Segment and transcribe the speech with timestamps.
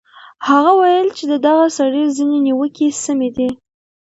[0.47, 3.49] هغه ویل چې د دغه سړي ځینې نیوکې سمې دي.